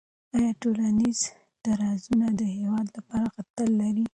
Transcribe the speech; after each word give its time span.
آیا 0.35 0.51
ټولنیز 0.61 1.19
درزونه 1.65 2.27
د 2.39 2.41
هېواد 2.57 2.87
لپاره 2.97 3.27
خطر 3.35 3.67
لري؟ 3.81 4.05